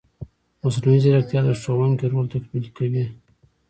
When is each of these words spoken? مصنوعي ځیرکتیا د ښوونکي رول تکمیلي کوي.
مصنوعي 0.61 0.99
ځیرکتیا 1.03 1.39
د 1.45 1.49
ښوونکي 1.61 2.05
رول 2.11 2.25
تکمیلي 2.33 2.69
کوي. 2.77 3.03